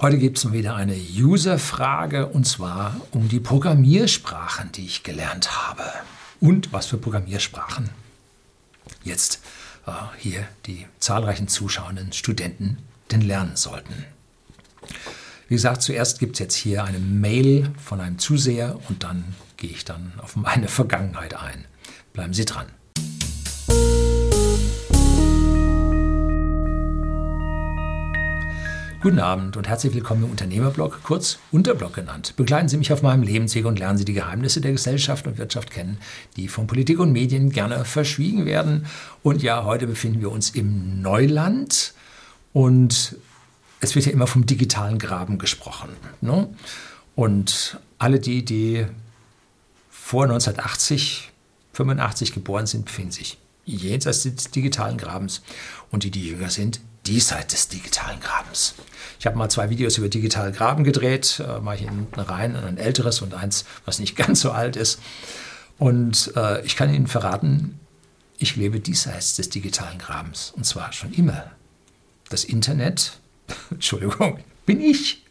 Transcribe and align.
Heute 0.00 0.18
gibt 0.18 0.38
es 0.38 0.52
wieder 0.52 0.76
eine 0.76 0.94
User-Frage 0.94 2.28
und 2.28 2.46
zwar 2.46 3.00
um 3.10 3.28
die 3.28 3.40
Programmiersprachen, 3.40 4.70
die 4.70 4.86
ich 4.86 5.02
gelernt 5.02 5.50
habe. 5.50 5.82
Und 6.38 6.72
was 6.72 6.86
für 6.86 6.98
Programmiersprachen 6.98 7.90
jetzt 9.02 9.40
äh, 9.88 9.90
hier 10.16 10.46
die 10.66 10.86
zahlreichen 11.00 11.48
zuschauenden 11.48 12.12
Studenten 12.12 12.78
denn 13.10 13.22
lernen 13.22 13.56
sollten. 13.56 14.04
Wie 15.48 15.54
gesagt, 15.54 15.82
zuerst 15.82 16.20
gibt 16.20 16.36
es 16.36 16.38
jetzt 16.38 16.54
hier 16.54 16.84
eine 16.84 17.00
Mail 17.00 17.72
von 17.84 18.00
einem 18.00 18.20
Zuseher 18.20 18.78
und 18.88 19.02
dann 19.02 19.34
gehe 19.56 19.70
ich 19.70 19.84
dann 19.84 20.12
auf 20.22 20.36
meine 20.36 20.68
Vergangenheit 20.68 21.34
ein. 21.34 21.64
Bleiben 22.12 22.34
Sie 22.34 22.44
dran. 22.44 22.66
Guten 29.00 29.20
Abend 29.20 29.56
und 29.56 29.68
herzlich 29.68 29.94
willkommen 29.94 30.24
im 30.24 30.30
Unternehmerblog, 30.32 31.04
kurz 31.04 31.38
Unterblog 31.52 31.94
genannt. 31.94 32.34
Begleiten 32.36 32.68
Sie 32.68 32.76
mich 32.76 32.92
auf 32.92 33.00
meinem 33.00 33.22
Lebensweg 33.22 33.64
und 33.64 33.78
lernen 33.78 33.96
Sie 33.96 34.04
die 34.04 34.12
Geheimnisse 34.12 34.60
der 34.60 34.72
Gesellschaft 34.72 35.28
und 35.28 35.38
Wirtschaft 35.38 35.70
kennen, 35.70 35.98
die 36.36 36.48
von 36.48 36.66
Politik 36.66 36.98
und 36.98 37.12
Medien 37.12 37.50
gerne 37.50 37.84
verschwiegen 37.84 38.44
werden. 38.44 38.86
Und 39.22 39.40
ja, 39.40 39.62
heute 39.62 39.86
befinden 39.86 40.20
wir 40.20 40.32
uns 40.32 40.50
im 40.50 41.00
Neuland 41.00 41.94
und 42.52 43.16
es 43.78 43.94
wird 43.94 44.06
ja 44.06 44.10
immer 44.10 44.26
vom 44.26 44.46
digitalen 44.46 44.98
Graben 44.98 45.38
gesprochen. 45.38 45.90
Ne? 46.20 46.48
Und 47.14 47.78
alle 47.98 48.18
die, 48.18 48.44
die 48.44 48.84
vor 49.90 50.24
1980, 50.24 51.30
85 51.72 52.32
geboren 52.32 52.66
sind, 52.66 52.86
befinden 52.86 53.12
sich 53.12 53.38
jenseits 53.64 54.24
des 54.24 54.50
digitalen 54.50 54.98
Grabens. 54.98 55.42
Und 55.92 56.02
die, 56.02 56.10
die 56.10 56.26
jünger 56.26 56.50
sind, 56.50 56.80
diesseits 57.08 57.54
des 57.54 57.68
digitalen 57.68 58.20
Grabens. 58.20 58.74
Ich 59.18 59.26
habe 59.26 59.36
mal 59.36 59.48
zwei 59.48 59.70
Videos 59.70 59.98
über 59.98 60.08
digitale 60.08 60.52
Graben 60.52 60.84
gedreht, 60.84 61.42
äh, 61.46 61.60
mache 61.60 61.76
ich 61.76 61.82
hinten 61.82 62.20
rein, 62.20 62.54
ein 62.56 62.78
älteres 62.78 63.20
und 63.22 63.34
eins, 63.34 63.64
was 63.84 63.98
nicht 63.98 64.16
ganz 64.16 64.40
so 64.40 64.52
alt 64.52 64.76
ist. 64.76 65.00
Und 65.78 66.32
äh, 66.36 66.64
ich 66.64 66.76
kann 66.76 66.92
Ihnen 66.92 67.06
verraten, 67.06 67.80
ich 68.38 68.56
lebe 68.56 68.78
diesseits 68.80 69.36
des 69.36 69.48
digitalen 69.48 69.98
Grabens. 69.98 70.52
Und 70.56 70.64
zwar 70.64 70.92
schon 70.92 71.12
immer. 71.12 71.50
Das 72.28 72.44
Internet 72.44 73.18
Entschuldigung, 73.70 74.38
bin 74.66 74.80
ich. 74.80 75.24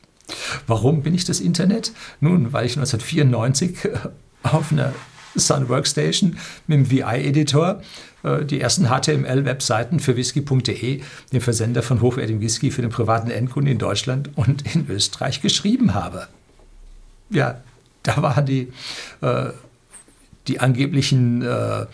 Warum 0.66 1.04
bin 1.04 1.14
ich 1.14 1.26
das 1.26 1.40
Internet? 1.40 1.92
Nun, 2.20 2.52
weil 2.54 2.66
ich 2.66 2.78
1994 2.78 3.86
äh, 3.86 4.00
auf 4.44 4.72
einer 4.72 4.94
Sun 5.38 5.70
Workstation 5.70 6.38
mit 6.68 6.80
dem 6.80 6.92
VI-Editor 6.92 7.82
äh, 8.24 8.46
die 8.46 8.60
ersten 8.60 8.88
HTML-Webseiten 8.88 10.00
für 10.00 10.16
whisky.de, 10.16 11.02
dem 11.32 11.42
Versender 11.42 11.84
von 11.84 12.02
hochwertigem 12.02 12.42
Whisky 12.42 12.72
für 12.72 12.82
den 12.82 12.92
privaten 12.92 13.30
Endkunden 13.30 13.72
in 13.72 13.80
Deutschland 13.80 14.30
und 14.36 14.64
in 14.76 14.90
Österreich 14.90 15.42
geschrieben 15.42 15.94
habe. 15.94 16.28
Ja, 17.30 17.62
da 18.04 18.22
waren 18.22 18.46
die 18.46 18.72
äh, 19.22 19.52
die 20.48 20.60
angeblichen 20.60 21.42
äh, 21.42 21.82
äh, 21.82 21.86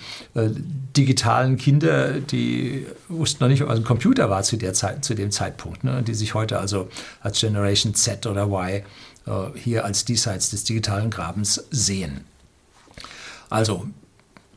digitalen 0.95 1.57
Kinder, 1.57 2.19
die 2.19 2.85
wussten 3.09 3.43
noch 3.43 3.49
nicht, 3.49 3.65
was 3.65 3.77
ein 3.77 3.83
Computer 3.83 4.29
war 4.29 4.43
zu, 4.43 4.57
der 4.57 4.73
Zeit, 4.73 5.03
zu 5.03 5.15
dem 5.15 5.31
Zeitpunkt, 5.31 5.83
ne? 5.83 6.03
die 6.03 6.13
sich 6.13 6.33
heute 6.33 6.59
also 6.59 6.87
als 7.21 7.39
Generation 7.39 7.95
Z 7.95 8.25
oder 8.27 8.45
Y 8.45 8.83
äh, 9.25 9.31
hier 9.55 9.85
als 9.85 10.05
diesseits 10.05 10.51
des 10.51 10.63
digitalen 10.63 11.09
Grabens 11.09 11.65
sehen. 11.71 12.21
Also, 13.53 13.87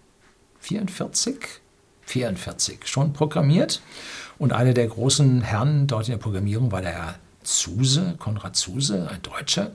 44, 0.58 1.36
44 2.02 2.80
schon 2.86 3.12
programmiert. 3.12 3.80
Und 4.36 4.52
einer 4.52 4.74
der 4.74 4.88
großen 4.88 5.42
Herren 5.42 5.86
dort 5.86 6.08
in 6.08 6.14
der 6.14 6.18
Programmierung 6.18 6.72
war 6.72 6.82
der 6.82 6.90
Herr 6.90 7.14
Zuse, 7.44 8.16
Konrad 8.18 8.56
Zuse, 8.56 9.08
ein 9.08 9.22
Deutscher. 9.22 9.70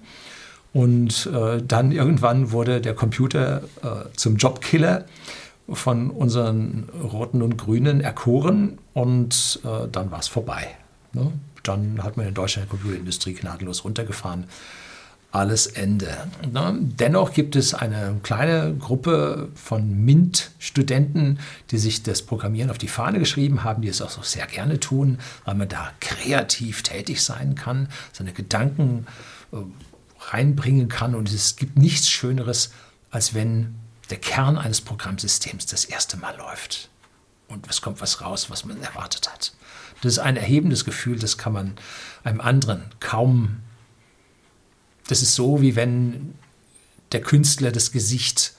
Und 0.74 1.28
äh, 1.28 1.64
dann 1.66 1.94
irgendwann 1.94 2.52
wurde 2.52 2.82
der 2.82 2.94
Computer 2.94 3.64
äh, 3.82 4.10
zum 4.18 4.36
Jobkiller 4.36 5.06
von 5.72 6.10
unseren 6.10 6.90
Roten 6.90 7.42
und 7.42 7.58
Grünen 7.58 8.02
erkoren 8.02 8.80
und 8.94 9.62
äh, 9.64 9.88
dann 9.90 10.12
war 10.12 10.20
es 10.20 10.28
vorbei. 10.28 10.76
Ne? 11.14 11.32
Dann 11.64 12.04
hat 12.04 12.18
man 12.18 12.28
in 12.28 12.34
Deutschland 12.34 12.68
die 12.68 12.72
Computerindustrie 12.72 13.34
gnadenlos 13.34 13.84
runtergefahren 13.84 14.46
alles 15.32 15.68
Ende. 15.68 16.28
Dennoch 16.42 17.34
gibt 17.34 17.56
es 17.56 17.74
eine 17.76 18.20
kleine 18.24 18.76
Gruppe 18.76 19.50
von 19.54 20.04
MINT-Studenten, 20.04 21.40
die 21.70 21.78
sich 21.78 22.02
das 22.02 22.24
Programmieren 22.24 22.72
auf 22.72 22.80
die 22.80 22.88
Fahne 22.88 23.20
geschrieben 23.20 23.64
haben, 23.64 23.84
die 23.84 23.90
es 23.90 24.02
auch 24.02 24.24
sehr 24.24 24.48
gerne 24.48 24.80
tun, 24.80 25.20
weil 25.46 25.56
man 25.56 25.70
da 25.70 25.92
kreativ 26.00 26.82
tätig 26.82 27.24
sein 27.24 27.54
kann, 27.54 27.90
seine 28.12 28.34
Gedanken 28.34 29.06
äh, 29.52 29.58
reinbringen 30.32 30.90
kann. 30.90 31.14
Und 31.14 31.32
es 31.32 31.56
gibt 31.58 31.78
nichts 31.78 32.10
Schöneres, 32.10 32.72
als 33.12 33.36
wenn 33.36 33.76
der 34.10 34.18
Kern 34.18 34.58
eines 34.58 34.82
Programmsystems 34.82 35.68
das 35.68 35.86
erste 35.86 36.18
Mal 36.18 36.36
läuft. 36.38 36.90
Und 37.48 37.70
es 37.70 37.82
kommt 37.82 38.02
was 38.02 38.22
raus, 38.22 38.50
was 38.50 38.66
man 38.66 38.82
erwartet 38.82 39.32
hat. 39.32 39.54
Das 40.02 40.14
ist 40.14 40.20
ein 40.20 40.38
erhebendes 40.38 40.86
Gefühl, 40.86 41.20
das 41.20 41.38
kann 41.38 41.54
man 41.54 41.76
einem 42.24 42.42
anderen 42.42 42.86
kaum 43.00 43.62
das 45.10 45.24
ist 45.24 45.34
so, 45.34 45.60
wie 45.60 45.76
wenn 45.76 46.36
der 47.12 47.22
Künstler 47.22 47.72
das 47.72 47.92
Gesicht 47.92 48.54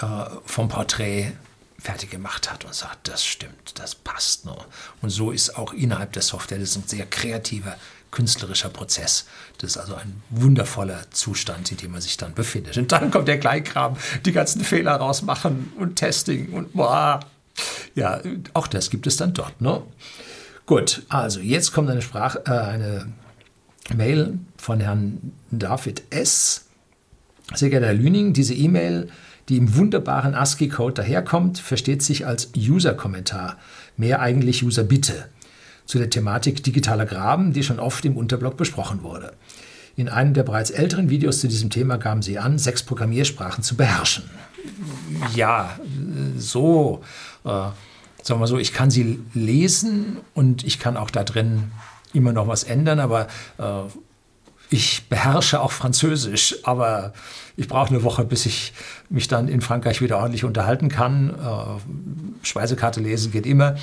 äh, 0.00 0.24
vom 0.46 0.68
Porträt 0.68 1.32
fertig 1.78 2.10
gemacht 2.10 2.50
hat 2.50 2.64
und 2.64 2.74
sagt, 2.74 3.08
das 3.08 3.26
stimmt, 3.26 3.78
das 3.78 3.94
passt. 3.94 4.46
Ne? 4.46 4.56
Und 5.02 5.10
so 5.10 5.30
ist 5.30 5.58
auch 5.58 5.74
innerhalb 5.74 6.14
der 6.14 6.22
Software, 6.22 6.58
das 6.58 6.70
ist 6.70 6.76
ein 6.76 6.88
sehr 6.88 7.04
kreativer, 7.04 7.76
künstlerischer 8.10 8.70
Prozess. 8.70 9.26
Das 9.58 9.72
ist 9.72 9.76
also 9.76 9.96
ein 9.96 10.22
wundervoller 10.30 11.10
Zustand, 11.10 11.70
in 11.70 11.76
dem 11.76 11.92
man 11.92 12.00
sich 12.00 12.16
dann 12.16 12.32
befindet. 12.32 12.78
Und 12.78 12.90
dann 12.90 13.10
kommt 13.10 13.28
der 13.28 13.38
Kleinkram, 13.38 13.98
die 14.24 14.32
ganzen 14.32 14.64
Fehler 14.64 14.92
rausmachen 14.92 15.74
und 15.76 15.96
Testing 15.96 16.54
und 16.54 16.72
boah. 16.72 17.20
Ja, 17.94 18.20
auch 18.52 18.66
das 18.66 18.90
gibt 18.90 19.06
es 19.06 19.16
dann 19.16 19.34
dort. 19.34 19.60
Ne? 19.60 19.82
Gut, 20.66 21.02
also 21.08 21.40
jetzt 21.40 21.72
kommt 21.72 21.90
eine 21.90 22.02
Sprache, 22.02 22.42
äh, 22.46 22.50
eine 22.50 23.12
Mail 23.94 24.38
von 24.56 24.80
Herrn 24.80 25.32
David 25.50 26.02
S. 26.10 26.66
Sehr 27.54 27.68
geehrter 27.70 27.86
Herr 27.86 27.94
Lüning, 27.94 28.32
diese 28.32 28.54
E-Mail, 28.54 29.08
die 29.48 29.58
im 29.58 29.76
wunderbaren 29.76 30.34
ASCII-Code 30.34 30.94
daherkommt, 30.94 31.58
versteht 31.58 32.02
sich 32.02 32.26
als 32.26 32.50
User-Kommentar, 32.56 33.58
mehr 33.96 34.20
eigentlich 34.20 34.64
User-Bitte, 34.64 35.28
zu 35.84 35.98
der 35.98 36.08
Thematik 36.08 36.64
digitaler 36.64 37.04
Graben, 37.04 37.52
die 37.52 37.62
schon 37.62 37.78
oft 37.78 38.04
im 38.06 38.16
Unterblock 38.16 38.56
besprochen 38.56 39.02
wurde. 39.02 39.34
In 39.96 40.08
einem 40.08 40.34
der 40.34 40.42
bereits 40.42 40.70
älteren 40.70 41.08
Videos 41.08 41.40
zu 41.40 41.48
diesem 41.48 41.70
Thema 41.70 41.98
gaben 41.98 42.22
Sie 42.22 42.38
an, 42.38 42.58
sechs 42.58 42.82
Programmiersprachen 42.82 43.62
zu 43.62 43.76
beherrschen. 43.76 44.24
Ja, 45.34 45.78
so, 46.36 47.02
äh, 47.44 47.48
sagen 47.48 48.40
wir 48.40 48.46
so, 48.46 48.58
ich 48.58 48.72
kann 48.72 48.90
sie 48.90 49.20
lesen 49.34 50.16
und 50.34 50.64
ich 50.64 50.78
kann 50.78 50.96
auch 50.96 51.10
da 51.10 51.22
drin 51.22 51.70
immer 52.12 52.32
noch 52.32 52.48
was 52.48 52.64
ändern, 52.64 52.98
aber 52.98 53.28
äh, 53.58 53.82
ich 54.70 55.08
beherrsche 55.08 55.60
auch 55.60 55.70
Französisch, 55.70 56.56
aber 56.64 57.12
ich 57.56 57.68
brauche 57.68 57.90
eine 57.90 58.02
Woche, 58.02 58.24
bis 58.24 58.46
ich 58.46 58.72
mich 59.08 59.28
dann 59.28 59.46
in 59.46 59.60
Frankreich 59.60 60.00
wieder 60.00 60.18
ordentlich 60.18 60.44
unterhalten 60.44 60.88
kann. 60.88 61.30
Äh, 61.30 62.44
Speisekarte 62.46 63.00
lesen 63.00 63.30
geht 63.30 63.46
immer. 63.46 63.76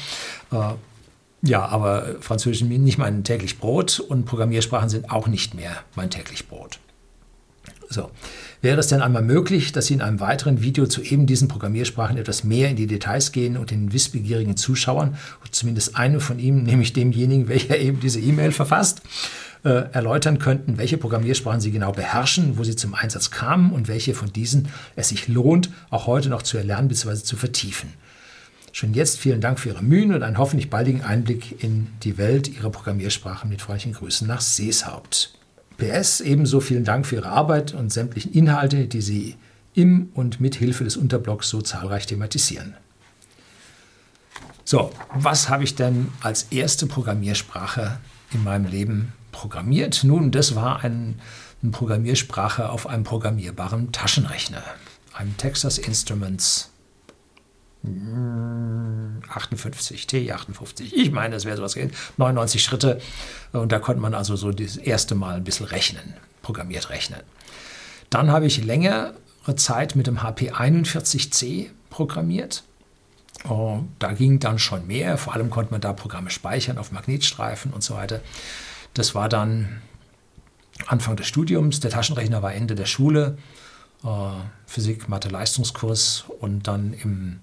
Äh, 0.52 0.74
ja, 1.42 1.66
aber 1.66 2.16
Französisch 2.20 2.62
ist 2.62 2.68
nicht 2.68 2.98
mein 2.98 3.24
täglich 3.24 3.60
Brot 3.60 4.00
und 4.00 4.26
Programmiersprachen 4.26 4.90
sind 4.90 5.10
auch 5.10 5.28
nicht 5.28 5.54
mehr 5.54 5.72
mein 5.96 6.10
täglich 6.10 6.48
Brot. 6.48 6.80
So. 7.90 8.10
Wäre 8.62 8.80
es 8.80 8.88
denn 8.88 9.02
einmal 9.02 9.24
möglich, 9.24 9.72
dass 9.72 9.88
Sie 9.88 9.96
in 9.96 10.02
einem 10.02 10.20
weiteren 10.20 10.62
Video 10.62 10.86
zu 10.86 11.02
eben 11.02 11.26
diesen 11.26 11.48
Programmiersprachen 11.48 12.16
etwas 12.16 12.44
mehr 12.44 12.70
in 12.70 12.76
die 12.76 12.86
Details 12.86 13.32
gehen 13.32 13.58
und 13.58 13.72
den 13.72 13.92
wissbegierigen 13.92 14.56
Zuschauern, 14.56 15.18
zumindest 15.50 15.96
einem 15.96 16.22
von 16.22 16.38
ihnen, 16.38 16.64
nämlich 16.64 16.94
demjenigen, 16.94 17.48
welcher 17.50 17.78
eben 17.78 18.00
diese 18.00 18.20
E-Mail 18.20 18.52
verfasst, 18.52 19.02
äh, 19.64 19.92
erläutern 19.92 20.38
könnten, 20.38 20.78
welche 20.78 20.98
Programmiersprachen 20.98 21.60
Sie 21.60 21.72
genau 21.72 21.92
beherrschen, 21.92 22.58
wo 22.58 22.64
sie 22.64 22.76
zum 22.76 22.94
Einsatz 22.94 23.32
kamen 23.32 23.72
und 23.72 23.88
welche 23.88 24.14
von 24.14 24.32
diesen 24.32 24.70
es 24.96 25.10
sich 25.10 25.28
lohnt, 25.28 25.70
auch 25.90 26.08
heute 26.08 26.30
noch 26.30 26.44
zu 26.44 26.58
erlernen 26.58 26.88
bzw. 26.88 27.16
zu 27.16 27.36
vertiefen. 27.36 27.94
Schon 28.74 28.94
jetzt 28.94 29.20
vielen 29.20 29.42
Dank 29.42 29.60
für 29.60 29.70
Ihre 29.70 29.84
Mühen 29.84 30.14
und 30.14 30.24
einen 30.24 30.38
hoffentlich 30.38 30.70
baldigen 30.70 31.02
Einblick 31.02 31.62
in 31.64 31.88
die 32.04 32.18
Welt 32.18 32.48
Ihrer 32.48 32.70
Programmiersprachen 32.70 33.50
mit 33.50 33.62
freundlichen 33.62 33.94
Grüßen 33.94 34.28
nach 34.28 34.42
Seeshaupt. 34.42 35.34
PS, 35.78 36.22
ebenso 36.22 36.62
vielen 36.62 36.86
Dank 36.86 37.06
für 37.06 37.16
Ihre 37.16 37.30
Arbeit 37.30 37.74
und 37.74 37.92
sämtlichen 37.92 38.32
Inhalte, 38.34 38.88
die 38.88 39.02
Sie 39.02 39.36
im 39.74 40.10
und 40.14 40.40
mit 40.40 40.56
Hilfe 40.56 40.84
des 40.84 40.96
Unterblocks 40.96 41.50
so 41.50 41.62
zahlreich 41.62 42.06
thematisieren. 42.06 42.76
So, 44.64 44.92
was 45.14 45.50
habe 45.50 45.64
ich 45.64 45.76
denn 45.76 46.10
als 46.22 46.44
erste 46.44 46.88
Programmiersprache 46.88 48.00
in 48.32 48.44
meinem 48.44 48.66
Leben 48.66 49.12
programmiert? 49.32 50.04
Nun, 50.04 50.32
das 50.32 50.56
war 50.56 50.84
ein, 50.84 51.20
eine 51.62 51.72
Programmiersprache 51.72 52.70
auf 52.70 52.88
einem 52.88 53.04
programmierbaren 53.04 53.92
Taschenrechner, 53.92 54.64
einem 55.14 55.36
Texas 55.36 55.78
Instruments. 55.78 56.71
Hm, 57.84 59.22
T58, 59.28 60.08
T58. 60.08 60.94
Ich 60.94 61.12
meine, 61.12 61.36
es 61.36 61.46
wäre 61.46 61.58
sowas 61.58 61.74
gewesen. 61.74 61.94
99 62.18 62.64
Schritte. 62.64 63.02
Und 63.54 63.72
da 63.72 63.80
konnte 63.80 64.02
man 64.02 64.14
also 64.14 64.36
so 64.36 64.52
das 64.52 64.78
erste 64.78 65.16
Mal 65.16 65.36
ein 65.36 65.44
bisschen 65.44 65.66
rechnen, 65.66 66.14
programmiert 66.42 66.90
rechnen. 66.90 67.22
Dann 68.10 68.30
habe 68.30 68.46
ich 68.46 68.64
längere 68.64 69.14
Zeit 69.56 69.96
mit 69.96 70.08
dem 70.08 70.20
HP41C 70.20 71.70
programmiert. 71.90 72.64
Oh, 73.50 73.80
da 73.98 74.12
ging 74.12 74.40
dann 74.40 74.60
schon 74.60 74.86
mehr. 74.86 75.18
Vor 75.18 75.34
allem 75.34 75.50
konnte 75.50 75.72
man 75.72 75.82
da 75.82 75.94
Programme 75.94 76.30
speichern 76.30 76.78
auf 76.78 76.92
Magnetstreifen 76.92 77.74
und 77.74 77.84
so 77.84 77.96
weiter. 77.96 78.22
Das 78.94 79.16
war 79.16 79.30
dann 79.30 79.82
Anfang 80.86 81.16
des 81.16 81.28
Studiums. 81.28 81.80
Der 81.80 81.90
Taschenrechner 81.90 82.44
war 82.44 82.54
Ende 82.54 82.76
der 82.76 82.86
Schule. 82.86 83.38
Äh, 84.04 84.08
Physik, 84.68 85.10
Mathe, 85.10 85.30
Leistungskurs 85.30 86.26
und 86.40 86.68
dann 86.68 86.94
im 86.94 87.40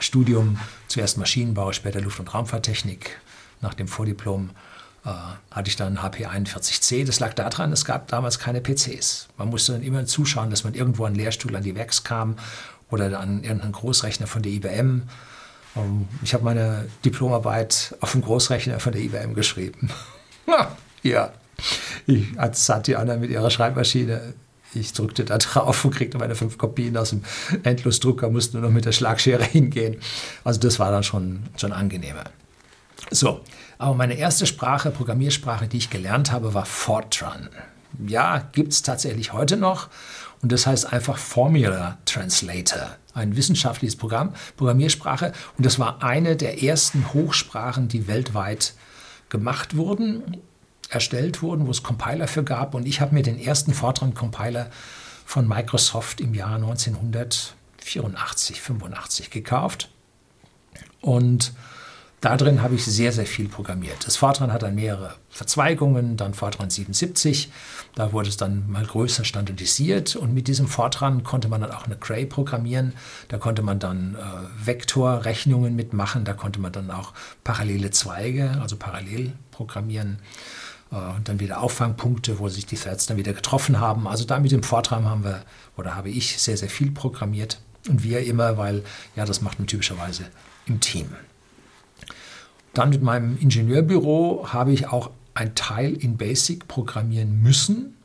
Studium 0.00 0.58
zuerst 0.88 1.18
Maschinenbau, 1.18 1.72
später 1.72 2.00
Luft- 2.00 2.20
und 2.20 2.32
Raumfahrttechnik. 2.32 3.18
Nach 3.60 3.74
dem 3.74 3.88
Vordiplom 3.88 4.50
äh, 5.04 5.10
hatte 5.50 5.68
ich 5.68 5.76
dann 5.76 6.02
HP 6.02 6.26
41C. 6.26 7.04
Das 7.04 7.20
lag 7.20 7.34
daran, 7.34 7.72
es 7.72 7.84
gab 7.84 8.08
damals 8.08 8.38
keine 8.38 8.60
PCs. 8.60 9.28
Man 9.36 9.48
musste 9.48 9.72
dann 9.72 9.82
immer 9.82 10.06
zuschauen, 10.06 10.50
dass 10.50 10.64
man 10.64 10.74
irgendwo 10.74 11.04
an 11.04 11.14
Lehrstuhl 11.14 11.54
an 11.56 11.62
die 11.62 11.74
Werks 11.74 12.04
kam 12.04 12.36
oder 12.90 13.18
an 13.18 13.42
irgendeinen 13.42 13.72
Großrechner 13.72 14.26
von 14.26 14.42
der 14.42 14.52
IBM. 14.52 15.02
Ähm, 15.76 16.08
ich 16.22 16.34
habe 16.34 16.44
meine 16.44 16.86
Diplomarbeit 17.04 17.96
auf 18.00 18.12
dem 18.12 18.22
Großrechner 18.22 18.80
von 18.80 18.92
der 18.92 19.02
IBM 19.02 19.34
geschrieben. 19.34 19.90
ja, 21.02 21.32
ich, 22.06 22.38
als 22.38 22.64
Satiana 22.66 23.16
mit 23.16 23.30
ihrer 23.30 23.50
Schreibmaschine 23.50 24.34
ich 24.74 24.92
drückte 24.92 25.24
da 25.24 25.38
drauf 25.38 25.84
und 25.84 25.94
kriegte 25.94 26.18
meine 26.18 26.34
fünf 26.34 26.58
Kopien 26.58 26.96
aus 26.96 27.10
dem 27.10 27.22
Endlosdrucker, 27.62 28.30
musste 28.30 28.58
nur 28.58 28.68
noch 28.68 28.74
mit 28.74 28.84
der 28.84 28.92
Schlagschere 28.92 29.44
hingehen. 29.52 29.96
Also 30.44 30.60
das 30.60 30.78
war 30.78 30.90
dann 30.90 31.02
schon, 31.02 31.44
schon 31.56 31.72
angenehmer. 31.72 32.24
So, 33.10 33.40
aber 33.78 33.94
meine 33.94 34.14
erste 34.14 34.46
Sprache, 34.46 34.90
Programmiersprache, 34.90 35.68
die 35.68 35.78
ich 35.78 35.90
gelernt 35.90 36.32
habe, 36.32 36.52
war 36.52 36.66
Fortran. 36.66 37.48
Ja, 38.06 38.48
gibt 38.52 38.72
es 38.72 38.82
tatsächlich 38.82 39.32
heute 39.32 39.56
noch. 39.56 39.88
Und 40.42 40.52
das 40.52 40.66
heißt 40.66 40.92
einfach 40.92 41.16
Formula 41.16 41.98
Translator, 42.04 42.96
ein 43.14 43.36
wissenschaftliches 43.36 43.96
Programm, 43.96 44.34
Programmiersprache. 44.56 45.32
Und 45.56 45.66
das 45.66 45.78
war 45.78 46.02
eine 46.02 46.36
der 46.36 46.62
ersten 46.62 47.12
Hochsprachen, 47.12 47.88
die 47.88 48.06
weltweit 48.06 48.74
gemacht 49.28 49.76
wurden 49.76 50.38
erstellt 50.88 51.42
wurden, 51.42 51.66
wo 51.66 51.70
es 51.70 51.82
Compiler 51.82 52.28
für 52.28 52.44
gab. 52.44 52.74
Und 52.74 52.86
ich 52.86 53.00
habe 53.00 53.14
mir 53.14 53.22
den 53.22 53.38
ersten 53.38 53.74
Fortran-Compiler 53.74 54.70
von 55.24 55.46
Microsoft 55.46 56.20
im 56.20 56.34
Jahr 56.34 56.54
1984, 56.54 58.60
85 58.60 59.30
gekauft. 59.30 59.90
Und 61.00 61.52
da 62.20 62.36
drin 62.36 62.62
habe 62.62 62.74
ich 62.74 62.84
sehr, 62.84 63.12
sehr 63.12 63.26
viel 63.26 63.48
programmiert. 63.48 64.04
Das 64.04 64.16
Fortran 64.16 64.52
hat 64.52 64.64
dann 64.64 64.74
mehrere 64.74 65.14
Verzweigungen, 65.30 66.16
dann 66.16 66.34
Fortran 66.34 66.68
77. 66.68 67.52
Da 67.94 68.12
wurde 68.12 68.28
es 68.28 68.36
dann 68.36 68.68
mal 68.68 68.84
größer 68.84 69.24
standardisiert 69.24 70.16
und 70.16 70.34
mit 70.34 70.48
diesem 70.48 70.66
Fortran 70.66 71.22
konnte 71.22 71.48
man 71.48 71.60
dann 71.60 71.70
auch 71.70 71.84
eine 71.84 71.96
Cray 71.96 72.26
programmieren. 72.26 72.94
Da 73.28 73.38
konnte 73.38 73.62
man 73.62 73.78
dann 73.78 74.16
äh, 74.16 74.66
Vektorrechnungen 74.66 75.76
mitmachen. 75.76 76.24
Da 76.24 76.32
konnte 76.32 76.60
man 76.60 76.72
dann 76.72 76.90
auch 76.90 77.12
parallele 77.44 77.92
Zweige, 77.92 78.58
also 78.60 78.76
parallel 78.76 79.34
programmieren. 79.52 80.18
Äh, 80.90 80.96
und 81.16 81.28
dann 81.28 81.40
wieder 81.40 81.62
Auffangpunkte, 81.62 82.38
wo 82.38 82.48
sich 82.48 82.66
die 82.66 82.76
Threads 82.76 83.06
dann 83.06 83.16
wieder 83.16 83.32
getroffen 83.32 83.80
haben. 83.80 84.06
Also 84.06 84.24
da 84.24 84.38
mit 84.38 84.52
dem 84.52 84.62
Vortrag 84.62 85.04
haben 85.04 85.24
wir 85.24 85.42
oder 85.76 85.94
habe 85.94 86.10
ich 86.10 86.38
sehr, 86.38 86.56
sehr 86.56 86.70
viel 86.70 86.90
programmiert 86.90 87.60
und 87.88 88.02
wir 88.02 88.24
immer, 88.24 88.58
weil 88.58 88.82
ja, 89.16 89.24
das 89.24 89.40
macht 89.40 89.58
man 89.58 89.66
typischerweise 89.66 90.24
im 90.66 90.80
Team. 90.80 91.08
Dann 92.74 92.90
mit 92.90 93.02
meinem 93.02 93.38
Ingenieurbüro 93.38 94.48
habe 94.52 94.72
ich 94.72 94.88
auch 94.88 95.10
ein 95.34 95.54
Teil 95.54 95.92
in 95.92 96.16
Basic 96.16 96.68
programmieren 96.68 97.42
müssen, 97.42 97.96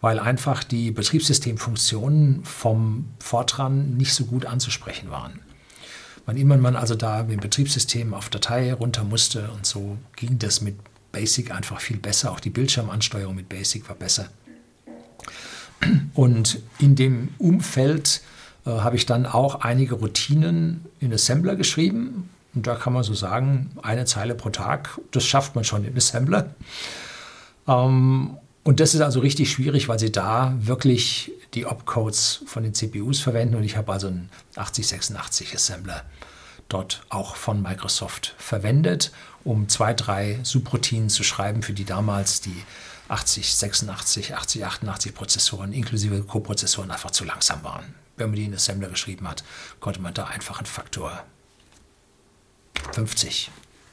weil 0.00 0.18
einfach 0.18 0.64
die 0.64 0.90
Betriebssystemfunktionen 0.90 2.44
vom 2.44 3.06
Fortran 3.18 3.96
nicht 3.96 4.14
so 4.14 4.26
gut 4.26 4.46
anzusprechen 4.46 5.10
waren. 5.10 5.40
Wann 6.26 6.36
immer 6.36 6.56
man 6.56 6.76
also 6.76 6.94
da 6.94 7.22
mit 7.22 7.32
dem 7.32 7.40
Betriebssystem 7.40 8.14
auf 8.14 8.28
Datei 8.28 8.72
runter 8.72 9.02
musste 9.02 9.50
und 9.50 9.66
so 9.66 9.98
ging 10.14 10.38
das 10.38 10.60
mit 10.60 10.76
Basic 11.12 11.50
einfach 11.50 11.80
viel 11.80 11.98
besser. 11.98 12.32
Auch 12.32 12.40
die 12.40 12.50
Bildschirmansteuerung 12.50 13.34
mit 13.34 13.48
Basic 13.48 13.88
war 13.88 13.96
besser. 13.96 14.28
Und 16.14 16.60
in 16.78 16.96
dem 16.96 17.28
Umfeld 17.38 18.22
äh, 18.66 18.70
habe 18.70 18.96
ich 18.96 19.06
dann 19.06 19.26
auch 19.26 19.56
einige 19.60 19.96
Routinen 19.96 20.84
in 21.00 21.12
Assembler 21.12 21.56
geschrieben. 21.56 22.30
Und 22.54 22.66
da 22.66 22.74
kann 22.74 22.92
man 22.92 23.02
so 23.02 23.14
sagen, 23.14 23.70
eine 23.82 24.04
Zeile 24.04 24.34
pro 24.34 24.50
Tag, 24.50 24.98
das 25.10 25.24
schafft 25.24 25.54
man 25.54 25.64
schon 25.64 25.84
in 25.84 25.96
Assembler. 25.96 26.54
Ähm, 27.66 28.36
und 28.64 28.78
das 28.78 28.94
ist 28.94 29.00
also 29.00 29.20
richtig 29.20 29.50
schwierig, 29.50 29.88
weil 29.88 29.98
sie 29.98 30.12
da 30.12 30.54
wirklich 30.58 31.32
die 31.54 31.66
Opcodes 31.66 32.42
von 32.46 32.62
den 32.62 32.74
CPUs 32.74 33.20
verwenden. 33.20 33.56
Und 33.56 33.64
ich 33.64 33.76
habe 33.76 33.92
also 33.92 34.06
einen 34.06 34.30
8086 34.54 35.54
Assembler 35.54 36.04
dort 36.72 37.02
auch 37.08 37.36
von 37.36 37.62
Microsoft 37.62 38.34
verwendet, 38.38 39.12
um 39.44 39.68
zwei, 39.68 39.94
drei 39.94 40.40
Subroutinen 40.42 41.08
zu 41.08 41.22
schreiben, 41.22 41.62
für 41.62 41.72
die 41.72 41.84
damals 41.84 42.40
die 42.40 42.64
80, 43.08 43.54
86, 43.54 44.34
80, 44.34 44.64
88 44.64 45.14
Prozessoren 45.14 45.72
inklusive 45.72 46.22
Coprozessoren 46.22 46.90
einfach 46.90 47.10
zu 47.10 47.24
langsam 47.24 47.62
waren. 47.62 47.94
Wenn 48.16 48.28
man 48.28 48.36
die 48.36 48.44
in 48.44 48.54
Assembler 48.54 48.88
geschrieben 48.88 49.28
hat, 49.28 49.44
konnte 49.80 50.00
man 50.00 50.14
da 50.14 50.24
einfach 50.24 50.58
einen 50.58 50.66
Faktor 50.66 51.24
50 52.92 53.50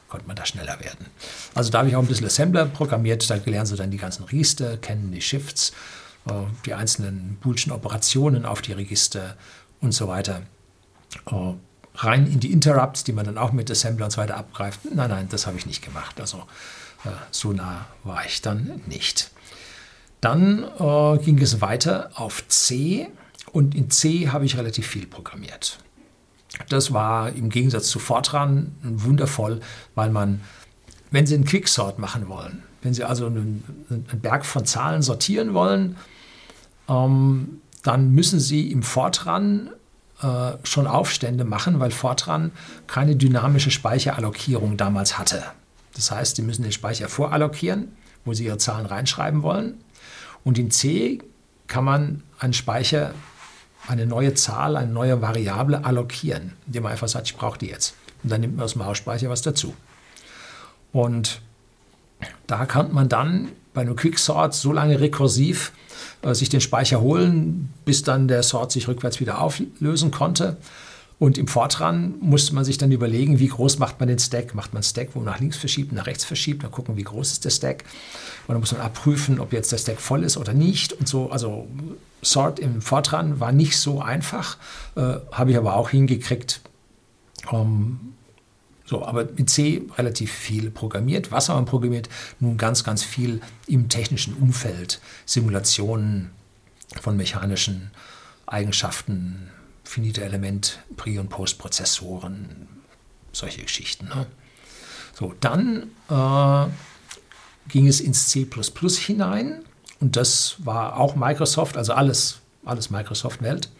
konnte 0.08 0.26
man 0.26 0.36
da 0.36 0.44
schneller 0.44 0.80
werden. 0.80 1.06
Also 1.54 1.70
da 1.70 1.78
habe 1.78 1.88
ich 1.88 1.96
auch 1.96 2.02
ein 2.02 2.06
bisschen 2.06 2.26
Assembler 2.26 2.66
programmiert, 2.66 3.30
da 3.30 3.36
lernen 3.36 3.66
sie 3.66 3.76
dann 3.76 3.90
die 3.90 3.96
ganzen 3.96 4.24
Register, 4.24 4.76
kennen 4.76 5.12
die 5.12 5.22
Shifts, 5.22 5.72
äh, 6.28 6.32
die 6.66 6.74
einzelnen 6.74 7.38
boolschen 7.40 7.72
Operationen 7.72 8.44
auf 8.44 8.60
die 8.60 8.72
Register 8.72 9.36
und 9.80 9.92
so 9.92 10.08
weiter. 10.08 10.42
Rein 12.02 12.26
in 12.26 12.40
die 12.40 12.52
Interrupts, 12.52 13.04
die 13.04 13.12
man 13.12 13.26
dann 13.26 13.38
auch 13.38 13.52
mit 13.52 13.70
Assembler 13.70 14.06
und 14.06 14.10
so 14.10 14.18
weiter 14.18 14.36
abgreift. 14.36 14.80
Nein, 14.94 15.10
nein, 15.10 15.28
das 15.30 15.46
habe 15.46 15.56
ich 15.58 15.66
nicht 15.66 15.82
gemacht. 15.84 16.20
Also 16.20 16.38
äh, 17.04 17.10
so 17.30 17.52
nah 17.52 17.86
war 18.04 18.24
ich 18.24 18.42
dann 18.42 18.80
nicht. 18.86 19.30
Dann 20.20 20.64
äh, 20.78 21.18
ging 21.18 21.38
es 21.40 21.60
weiter 21.60 22.10
auf 22.14 22.46
C 22.48 23.08
und 23.52 23.74
in 23.74 23.90
C 23.90 24.28
habe 24.28 24.44
ich 24.44 24.56
relativ 24.56 24.86
viel 24.86 25.06
programmiert. 25.06 25.78
Das 26.68 26.92
war 26.92 27.30
im 27.30 27.48
Gegensatz 27.48 27.88
zu 27.88 27.98
Fortran 27.98 28.72
wundervoll, 28.82 29.60
weil 29.94 30.10
man, 30.10 30.40
wenn 31.10 31.26
Sie 31.26 31.34
einen 31.34 31.44
Quicksort 31.44 31.98
machen 31.98 32.28
wollen, 32.28 32.62
wenn 32.82 32.92
Sie 32.92 33.04
also 33.04 33.26
einen, 33.26 33.64
einen 33.88 34.20
Berg 34.20 34.44
von 34.44 34.64
Zahlen 34.64 35.02
sortieren 35.02 35.54
wollen, 35.54 35.96
ähm, 36.88 37.60
dann 37.82 38.12
müssen 38.12 38.40
Sie 38.40 38.70
im 38.70 38.82
Fortran 38.82 39.70
äh, 40.22 40.52
schon 40.64 40.86
Aufstände 40.86 41.44
machen, 41.44 41.80
weil 41.80 41.90
Fortran 41.90 42.52
keine 42.86 43.16
dynamische 43.16 43.70
Speicherallokierung 43.70 44.76
damals 44.76 45.18
hatte. 45.18 45.42
Das 45.94 46.10
heißt, 46.10 46.36
Sie 46.36 46.42
müssen 46.42 46.62
den 46.62 46.72
Speicher 46.72 47.08
vorallokieren, 47.08 47.88
wo 48.24 48.32
Sie 48.32 48.44
Ihre 48.44 48.58
Zahlen 48.58 48.86
reinschreiben 48.86 49.42
wollen. 49.42 49.82
Und 50.44 50.58
in 50.58 50.70
C 50.70 51.20
kann 51.66 51.84
man 51.84 52.22
einen 52.38 52.52
Speicher, 52.52 53.14
eine 53.86 54.06
neue 54.06 54.34
Zahl, 54.34 54.76
eine 54.76 54.92
neue 54.92 55.22
Variable 55.22 55.84
allokieren, 55.84 56.52
indem 56.66 56.84
man 56.84 56.92
einfach 56.92 57.08
sagt, 57.08 57.26
ich 57.26 57.36
brauche 57.36 57.58
die 57.58 57.66
jetzt. 57.66 57.94
Und 58.22 58.30
dann 58.30 58.40
nimmt 58.40 58.56
man 58.56 58.64
aus 58.64 58.74
dem 58.74 58.84
Hausspeicher 58.84 59.30
was 59.30 59.42
dazu. 59.42 59.74
Und 60.92 61.40
da 62.46 62.66
kann 62.66 62.92
man 62.92 63.08
dann 63.08 63.48
bei 63.72 63.80
einem 63.80 63.96
Quicksort 63.96 64.54
so 64.54 64.72
lange 64.72 65.00
rekursiv 65.00 65.72
äh, 66.22 66.34
sich 66.34 66.48
den 66.48 66.60
Speicher 66.60 67.00
holen, 67.00 67.72
bis 67.84 68.02
dann 68.02 68.28
der 68.28 68.42
Sort 68.42 68.72
sich 68.72 68.88
rückwärts 68.88 69.20
wieder 69.20 69.40
auflösen 69.40 70.10
konnte. 70.10 70.56
Und 71.20 71.36
im 71.36 71.48
Fortran 71.48 72.14
musste 72.20 72.54
man 72.54 72.64
sich 72.64 72.78
dann 72.78 72.90
überlegen, 72.92 73.38
wie 73.38 73.48
groß 73.48 73.78
macht 73.78 74.00
man 74.00 74.08
den 74.08 74.18
Stack. 74.18 74.54
Macht 74.54 74.72
man 74.72 74.82
Stack, 74.82 75.10
wo 75.12 75.18
man 75.18 75.26
nach 75.26 75.38
links 75.38 75.58
verschiebt, 75.58 75.92
nach 75.92 76.06
rechts 76.06 76.24
verschiebt, 76.24 76.62
dann 76.64 76.70
gucken, 76.70 76.96
wie 76.96 77.02
groß 77.02 77.32
ist 77.32 77.44
der 77.44 77.50
Stack. 77.50 77.84
Und 78.46 78.54
dann 78.54 78.60
muss 78.60 78.72
man 78.72 78.80
abprüfen, 78.80 79.38
ob 79.38 79.52
jetzt 79.52 79.70
der 79.70 79.76
Stack 79.76 80.00
voll 80.00 80.24
ist 80.24 80.38
oder 80.38 80.54
nicht. 80.54 80.94
Und 80.94 81.06
so, 81.06 81.30
also 81.30 81.68
Sort 82.22 82.58
im 82.58 82.80
Fortran 82.80 83.38
war 83.38 83.52
nicht 83.52 83.78
so 83.78 84.00
einfach, 84.00 84.56
äh, 84.96 85.16
habe 85.30 85.50
ich 85.50 85.58
aber 85.58 85.74
auch 85.74 85.90
hingekriegt. 85.90 86.62
Ähm, 87.52 88.14
so, 88.90 89.06
aber 89.06 89.24
mit 89.24 89.48
C 89.48 89.86
relativ 89.96 90.32
viel 90.32 90.68
programmiert. 90.68 91.30
Was 91.30 91.48
haben 91.48 91.64
wir 91.64 91.70
programmiert? 91.70 92.08
Nun 92.40 92.56
ganz, 92.56 92.82
ganz 92.82 93.04
viel 93.04 93.40
im 93.68 93.88
technischen 93.88 94.34
Umfeld. 94.34 95.00
Simulationen 95.26 96.32
von 97.00 97.16
mechanischen 97.16 97.92
Eigenschaften, 98.46 99.48
finite 99.84 100.24
Element, 100.24 100.80
Pre- 100.96 101.20
und 101.20 101.28
Postprozessoren, 101.28 102.66
solche 103.30 103.62
Geschichten. 103.62 104.06
Ne? 104.06 104.26
So, 105.14 105.34
dann 105.38 105.92
äh, 106.08 106.66
ging 107.68 107.86
es 107.86 108.00
ins 108.00 108.28
C 108.28 108.44
hinein 109.06 109.62
und 110.00 110.16
das 110.16 110.56
war 110.64 110.96
auch 110.96 111.14
Microsoft, 111.14 111.76
also 111.76 111.92
alles, 111.92 112.40
alles 112.64 112.90
Microsoft-Welt. 112.90 113.70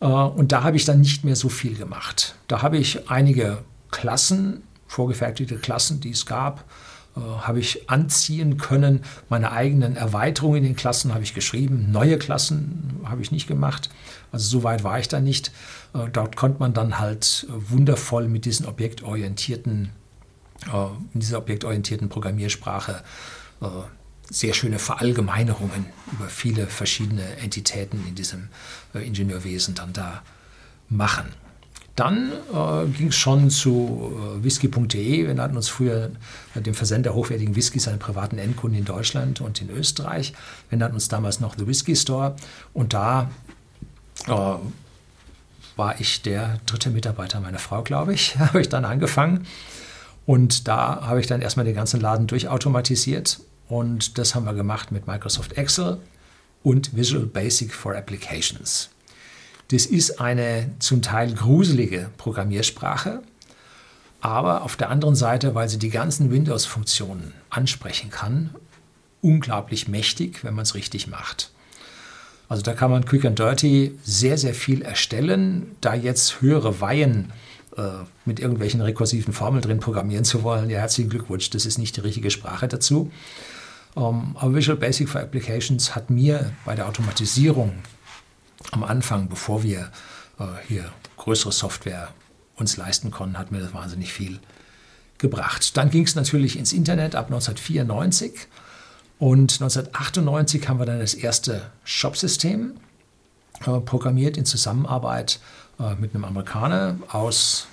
Äh, 0.00 0.06
und 0.06 0.50
da 0.50 0.62
habe 0.62 0.78
ich 0.78 0.86
dann 0.86 1.00
nicht 1.00 1.24
mehr 1.24 1.36
so 1.36 1.50
viel 1.50 1.76
gemacht. 1.76 2.36
Da 2.46 2.62
habe 2.62 2.78
ich 2.78 3.10
einige 3.10 3.58
Klassen, 3.90 4.62
vorgefertigte 4.86 5.56
Klassen, 5.56 6.00
die 6.00 6.10
es 6.10 6.26
gab, 6.26 6.64
äh, 7.16 7.20
habe 7.20 7.60
ich 7.60 7.88
anziehen 7.90 8.58
können. 8.58 9.00
Meine 9.28 9.52
eigenen 9.52 9.96
Erweiterungen 9.96 10.58
in 10.58 10.64
den 10.64 10.76
Klassen 10.76 11.14
habe 11.14 11.22
ich 11.22 11.34
geschrieben. 11.34 11.90
Neue 11.90 12.18
Klassen 12.18 13.00
habe 13.04 13.22
ich 13.22 13.32
nicht 13.32 13.46
gemacht. 13.46 13.90
Also 14.32 14.48
so 14.48 14.62
weit 14.62 14.84
war 14.84 14.98
ich 14.98 15.08
da 15.08 15.20
nicht. 15.20 15.52
Äh, 15.94 16.08
dort 16.12 16.36
konnte 16.36 16.60
man 16.60 16.74
dann 16.74 16.98
halt 16.98 17.46
wundervoll 17.50 18.28
mit 18.28 18.44
diesen 18.44 18.66
objektorientierten, 18.66 19.90
in 21.14 21.20
dieser 21.20 21.38
objektorientierten 21.38 22.08
Programmiersprache 22.08 23.04
sehr 24.28 24.54
schöne 24.54 24.80
Verallgemeinerungen 24.80 25.86
über 26.10 26.28
viele 26.28 26.66
verschiedene 26.66 27.24
Entitäten 27.36 28.04
in 28.08 28.16
diesem 28.16 28.48
Ingenieurwesen 28.92 29.76
dann 29.76 29.92
da 29.92 30.22
machen. 30.88 31.32
Dann 31.98 32.30
äh, 32.54 32.86
ging 32.96 33.08
es 33.08 33.16
schon 33.16 33.50
zu 33.50 34.12
äh, 34.38 34.44
whisky.de. 34.44 35.26
Wir 35.26 35.34
nannten 35.34 35.56
uns 35.56 35.68
früher 35.68 36.12
äh, 36.54 36.60
dem 36.60 36.74
Versender 36.74 37.12
hochwertigen 37.12 37.56
Whiskys 37.56 37.88
einen 37.88 37.98
privaten 37.98 38.38
Endkunden 38.38 38.78
in 38.78 38.84
Deutschland 38.84 39.40
und 39.40 39.60
in 39.60 39.68
Österreich. 39.68 40.32
Wir 40.70 40.78
nannten 40.78 40.94
uns 40.94 41.08
damals 41.08 41.40
noch 41.40 41.56
The 41.58 41.66
Whisky 41.66 41.96
Store. 41.96 42.36
Und 42.72 42.94
da 42.94 43.32
äh, 44.28 44.30
war 45.74 46.00
ich 46.00 46.22
der 46.22 46.60
dritte 46.66 46.90
Mitarbeiter 46.90 47.40
meiner 47.40 47.58
Frau, 47.58 47.82
glaube 47.82 48.14
ich, 48.14 48.38
habe 48.38 48.60
ich 48.60 48.68
dann 48.68 48.84
angefangen. 48.84 49.48
Und 50.24 50.68
da 50.68 51.00
habe 51.04 51.18
ich 51.18 51.26
dann 51.26 51.40
erstmal 51.40 51.66
den 51.66 51.74
ganzen 51.74 52.00
Laden 52.00 52.28
durchautomatisiert. 52.28 53.40
Und 53.66 54.18
das 54.18 54.36
haben 54.36 54.46
wir 54.46 54.54
gemacht 54.54 54.92
mit 54.92 55.08
Microsoft 55.08 55.54
Excel 55.58 55.98
und 56.62 56.94
Visual 56.94 57.26
Basic 57.26 57.74
for 57.74 57.96
Applications. 57.96 58.88
Das 59.70 59.84
ist 59.84 60.20
eine 60.20 60.70
zum 60.78 61.02
Teil 61.02 61.34
gruselige 61.34 62.10
Programmiersprache, 62.16 63.22
aber 64.20 64.62
auf 64.62 64.76
der 64.76 64.88
anderen 64.88 65.14
Seite, 65.14 65.54
weil 65.54 65.68
sie 65.68 65.78
die 65.78 65.90
ganzen 65.90 66.30
Windows-Funktionen 66.30 67.34
ansprechen 67.50 68.10
kann, 68.10 68.54
unglaublich 69.20 69.86
mächtig, 69.86 70.42
wenn 70.42 70.54
man 70.54 70.62
es 70.62 70.74
richtig 70.74 71.06
macht. 71.06 71.50
Also 72.48 72.62
da 72.62 72.72
kann 72.72 72.90
man 72.90 73.04
Quick 73.04 73.26
and 73.26 73.38
Dirty 73.38 73.98
sehr, 74.02 74.38
sehr 74.38 74.54
viel 74.54 74.80
erstellen. 74.80 75.76
Da 75.82 75.94
jetzt 75.94 76.40
höhere 76.40 76.80
Weihen 76.80 77.30
äh, 77.76 77.82
mit 78.24 78.40
irgendwelchen 78.40 78.80
rekursiven 78.80 79.34
Formeln 79.34 79.60
drin 79.60 79.80
programmieren 79.80 80.24
zu 80.24 80.42
wollen, 80.42 80.70
ja, 80.70 80.78
herzlichen 80.78 81.10
Glückwunsch, 81.10 81.50
das 81.50 81.66
ist 81.66 81.76
nicht 81.76 81.96
die 81.96 82.00
richtige 82.00 82.30
Sprache 82.30 82.68
dazu. 82.68 83.10
Ähm, 83.96 84.34
aber 84.34 84.54
Visual 84.54 84.78
Basic 84.78 85.10
for 85.10 85.20
Applications 85.20 85.94
hat 85.94 86.08
mir 86.08 86.52
bei 86.64 86.74
der 86.74 86.88
Automatisierung 86.88 87.74
am 88.70 88.84
Anfang, 88.84 89.28
bevor 89.28 89.62
wir 89.62 89.90
äh, 90.38 90.44
hier 90.66 90.90
größere 91.16 91.52
Software 91.52 92.08
uns 92.56 92.76
leisten 92.76 93.10
konnten, 93.10 93.38
hat 93.38 93.52
mir 93.52 93.60
das 93.60 93.74
wahnsinnig 93.74 94.12
viel 94.12 94.40
gebracht. 95.18 95.76
Dann 95.76 95.90
ging 95.90 96.04
es 96.04 96.14
natürlich 96.14 96.58
ins 96.58 96.72
Internet 96.72 97.14
ab 97.14 97.26
1994 97.26 98.48
und 99.18 99.60
1998 99.60 100.68
haben 100.68 100.78
wir 100.78 100.86
dann 100.86 101.00
das 101.00 101.14
erste 101.14 101.70
Shopsystem 101.84 102.74
äh, 103.66 103.80
programmiert 103.80 104.36
in 104.36 104.44
Zusammenarbeit 104.44 105.40
äh, 105.80 105.94
mit 105.96 106.14
einem 106.14 106.24
Amerikaner 106.24 106.98
aus 107.10 107.66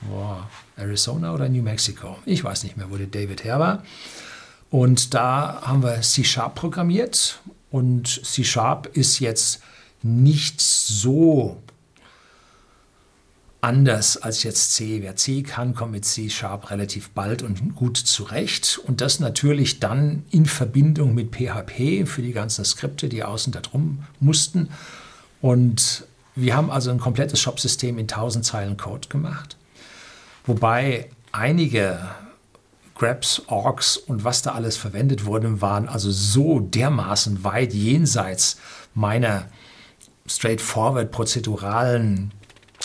boah, 0.00 0.48
Arizona 0.76 1.32
oder 1.32 1.48
New 1.48 1.62
Mexico. 1.62 2.18
Ich 2.24 2.42
weiß 2.42 2.64
nicht 2.64 2.76
mehr, 2.76 2.90
wo 2.90 2.96
der 2.96 3.06
David 3.06 3.44
her 3.44 3.58
war. 3.58 3.82
Und 4.70 5.14
da 5.14 5.62
haben 5.62 5.82
wir 5.82 6.00
C-Sharp 6.00 6.54
programmiert 6.54 7.40
und 7.70 8.06
C-Sharp 8.26 8.88
ist 8.94 9.18
jetzt 9.20 9.62
nicht 10.02 10.60
so 10.60 11.62
anders 13.60 14.16
als 14.16 14.42
jetzt 14.44 14.74
C. 14.74 15.02
Wer 15.02 15.16
C 15.16 15.42
kann, 15.42 15.74
kommt 15.74 15.92
mit 15.92 16.04
C 16.04 16.30
Sharp 16.30 16.70
relativ 16.70 17.10
bald 17.10 17.42
und 17.42 17.74
gut 17.74 17.96
zurecht. 17.96 18.80
Und 18.86 19.00
das 19.00 19.20
natürlich 19.20 19.80
dann 19.80 20.24
in 20.30 20.46
Verbindung 20.46 21.14
mit 21.14 21.34
PHP 21.34 22.06
für 22.06 22.22
die 22.22 22.32
ganzen 22.32 22.64
Skripte, 22.64 23.08
die 23.08 23.24
außen 23.24 23.52
da 23.52 23.60
drum 23.60 24.04
mussten. 24.20 24.70
Und 25.40 26.04
wir 26.34 26.56
haben 26.56 26.70
also 26.70 26.90
ein 26.90 27.00
komplettes 27.00 27.40
Shop-System 27.40 27.98
in 27.98 28.04
1000 28.04 28.44
Zeilen 28.44 28.76
Code 28.76 29.08
gemacht. 29.08 29.56
Wobei 30.46 31.10
einige 31.32 31.98
Grabs, 32.94 33.42
Orgs 33.46 33.96
und 33.96 34.24
was 34.24 34.42
da 34.42 34.52
alles 34.52 34.76
verwendet 34.76 35.24
wurde, 35.24 35.60
waren 35.60 35.88
also 35.88 36.10
so 36.10 36.60
dermaßen 36.60 37.44
weit 37.44 37.72
jenseits 37.72 38.58
meiner 38.94 39.46
straightforward 40.28 41.10
prozeduralen 41.10 42.32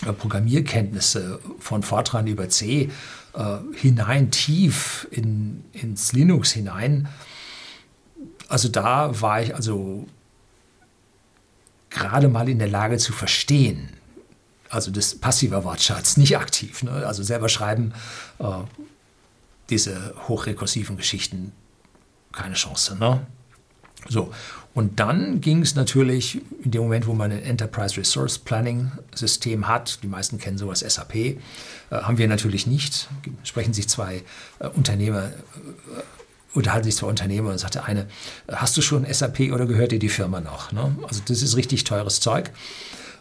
äh, 0.05 0.13
Programmierkenntnisse 0.13 1.39
von 1.59 1.83
Fortran 1.83 2.27
über 2.27 2.49
C 2.49 2.89
äh, 3.33 3.57
hinein, 3.75 4.31
tief 4.31 5.07
in, 5.11 5.63
ins 5.71 6.13
Linux 6.13 6.51
hinein. 6.51 7.07
Also 8.47 8.69
da 8.69 9.21
war 9.21 9.41
ich 9.41 9.55
also 9.55 10.07
gerade 11.89 12.27
mal 12.27 12.49
in 12.49 12.59
der 12.59 12.69
Lage 12.69 12.97
zu 12.97 13.13
verstehen, 13.13 13.89
also 14.69 14.91
das 14.91 15.15
passive 15.15 15.63
Wortschatz, 15.63 16.17
nicht 16.17 16.37
aktiv, 16.37 16.83
ne? 16.83 17.05
also 17.05 17.21
selber 17.23 17.49
schreiben, 17.49 17.93
äh, 18.39 18.45
diese 19.69 20.15
hochrekursiven 20.27 20.97
Geschichten, 20.97 21.51
keine 22.31 22.55
Chance. 22.55 22.97
Ne? 22.99 23.25
So, 24.09 24.33
und 24.73 24.99
dann 24.99 25.39
ging 25.39 25.61
es 25.61 25.75
natürlich 25.75 26.41
in 26.63 26.71
dem 26.71 26.81
Moment, 26.83 27.05
wo 27.05 27.13
man 27.13 27.31
ein 27.31 27.43
Enterprise 27.43 27.95
Resource 27.97 28.39
Planning 28.39 28.91
System 29.13 29.67
hat, 29.67 30.01
die 30.01 30.07
meisten 30.07 30.39
kennen 30.39 30.57
sowas 30.57 30.79
SAP, 30.79 31.15
äh, 31.15 31.37
haben 31.91 32.17
wir 32.17 32.27
natürlich 32.27 32.65
nicht, 32.65 33.07
sprechen 33.43 33.73
sich 33.73 33.87
zwei 33.87 34.23
äh, 34.59 34.67
Unternehmer, 34.69 35.25
äh, 35.25 35.31
unterhalten 36.55 36.85
sich 36.85 36.95
zwei 36.95 37.07
Unternehmer 37.07 37.51
und 37.51 37.59
sagt 37.59 37.75
der 37.75 37.85
eine, 37.85 38.07
äh, 38.47 38.55
hast 38.55 38.75
du 38.75 38.81
schon 38.81 39.05
SAP 39.11 39.51
oder 39.51 39.67
gehört 39.67 39.91
dir 39.91 39.99
die 39.99 40.09
Firma 40.09 40.41
noch? 40.41 40.71
Ne? 40.71 40.95
Also 41.07 41.21
das 41.23 41.43
ist 41.43 41.55
richtig 41.55 41.83
teures 41.83 42.19
Zeug. 42.19 42.51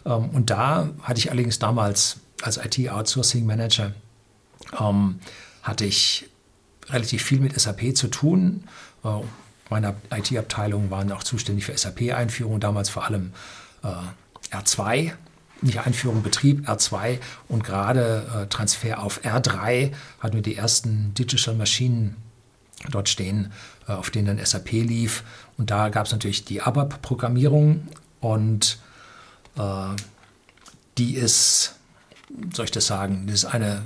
Ähm, 0.05 0.29
und 0.31 0.49
da 0.49 0.89
hatte 1.03 1.19
ich 1.19 1.29
allerdings 1.29 1.59
damals 1.59 2.17
als 2.41 2.57
IT-Outsourcing 2.57 3.45
Manager, 3.45 3.93
ähm, 4.79 5.19
hatte 5.61 5.85
ich 5.85 6.25
relativ 6.89 7.23
viel 7.23 7.39
mit 7.39 7.59
SAP 7.59 7.95
zu 7.95 8.07
tun 8.07 8.63
äh, 9.03 9.09
meine 9.69 9.95
IT-Abteilungen 10.11 10.91
waren 10.91 11.11
auch 11.11 11.23
zuständig 11.23 11.65
für 11.65 11.77
SAP-Einführung, 11.77 12.59
damals 12.59 12.89
vor 12.89 13.05
allem 13.05 13.33
äh, 13.83 14.55
R2, 14.55 15.13
nicht 15.61 15.79
Einführung, 15.79 16.21
Betrieb 16.23 16.67
R2 16.67 17.19
und 17.47 17.63
gerade 17.63 18.25
äh, 18.43 18.47
Transfer 18.47 19.01
auf 19.01 19.23
R3 19.23 19.91
hatten 20.19 20.35
wir 20.35 20.41
die 20.41 20.55
ersten 20.55 21.13
Digital 21.13 21.55
Maschinen 21.55 22.17
dort 22.91 23.09
stehen, 23.09 23.51
äh, 23.87 23.93
auf 23.93 24.09
denen 24.09 24.37
dann 24.37 24.45
SAP 24.45 24.71
lief. 24.71 25.23
Und 25.57 25.71
da 25.71 25.89
gab 25.89 26.05
es 26.05 26.11
natürlich 26.11 26.45
die 26.45 26.61
ABAP-Programmierung 26.61 27.87
und 28.19 28.79
äh, 29.57 29.61
die 30.97 31.15
ist, 31.15 31.75
soll 32.53 32.65
ich 32.65 32.71
das 32.71 32.87
sagen, 32.87 33.25
das 33.27 33.43
ist 33.43 33.45
eine 33.45 33.83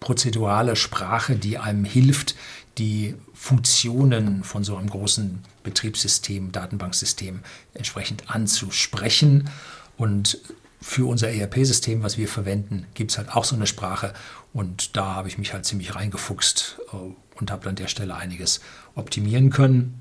prozedurale 0.00 0.76
Sprache, 0.76 1.36
die 1.36 1.58
einem 1.58 1.84
hilft, 1.84 2.36
die 2.78 3.14
Funktionen 3.34 4.44
von 4.44 4.64
so 4.64 4.76
einem 4.76 4.88
großen 4.88 5.40
Betriebssystem, 5.62 6.52
Datenbanksystem 6.52 7.40
entsprechend 7.74 8.30
anzusprechen. 8.30 9.50
Und 9.96 10.38
für 10.80 11.08
unser 11.08 11.30
ERP-System, 11.30 12.02
was 12.02 12.18
wir 12.18 12.28
verwenden, 12.28 12.86
gibt 12.94 13.10
es 13.10 13.18
halt 13.18 13.34
auch 13.34 13.44
so 13.44 13.56
eine 13.56 13.66
Sprache. 13.66 14.14
Und 14.52 14.96
da 14.96 15.16
habe 15.16 15.28
ich 15.28 15.38
mich 15.38 15.52
halt 15.52 15.64
ziemlich 15.64 15.94
reingefuchst 15.94 16.78
äh, 16.92 16.96
und 17.38 17.50
habe 17.50 17.68
an 17.68 17.76
der 17.76 17.88
Stelle 17.88 18.14
einiges 18.14 18.60
optimieren 18.94 19.50
können. 19.50 20.00